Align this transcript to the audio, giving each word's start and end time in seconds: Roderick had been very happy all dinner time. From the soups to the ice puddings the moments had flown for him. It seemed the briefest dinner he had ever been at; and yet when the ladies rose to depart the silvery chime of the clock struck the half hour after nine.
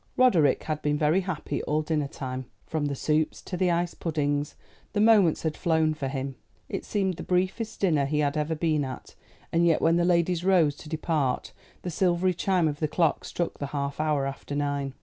Roderick 0.17 0.63
had 0.63 0.81
been 0.81 0.97
very 0.97 1.21
happy 1.21 1.61
all 1.65 1.83
dinner 1.83 2.07
time. 2.07 2.45
From 2.65 2.87
the 2.87 2.95
soups 2.95 3.39
to 3.43 3.55
the 3.55 3.69
ice 3.69 3.93
puddings 3.93 4.55
the 4.93 4.99
moments 4.99 5.43
had 5.43 5.55
flown 5.55 5.93
for 5.93 6.07
him. 6.07 6.33
It 6.69 6.83
seemed 6.85 7.17
the 7.17 7.21
briefest 7.21 7.79
dinner 7.81 8.05
he 8.07 8.17
had 8.17 8.35
ever 8.35 8.55
been 8.55 8.83
at; 8.83 9.13
and 9.53 9.63
yet 9.63 9.79
when 9.79 9.97
the 9.97 10.03
ladies 10.03 10.43
rose 10.43 10.75
to 10.77 10.89
depart 10.89 11.53
the 11.83 11.91
silvery 11.91 12.33
chime 12.33 12.67
of 12.67 12.79
the 12.79 12.87
clock 12.87 13.23
struck 13.25 13.59
the 13.59 13.67
half 13.67 13.99
hour 13.99 14.25
after 14.25 14.55
nine. 14.55 14.95